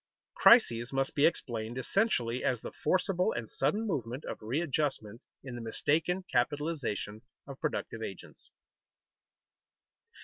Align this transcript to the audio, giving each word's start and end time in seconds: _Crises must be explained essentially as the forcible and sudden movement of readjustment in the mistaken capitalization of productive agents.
_Crises 0.43 0.91
must 0.91 1.13
be 1.13 1.27
explained 1.27 1.77
essentially 1.77 2.43
as 2.43 2.59
the 2.61 2.71
forcible 2.71 3.31
and 3.33 3.47
sudden 3.47 3.85
movement 3.85 4.25
of 4.25 4.41
readjustment 4.41 5.21
in 5.43 5.53
the 5.53 5.61
mistaken 5.61 6.23
capitalization 6.23 7.21
of 7.45 7.61
productive 7.61 8.01
agents. 8.01 8.49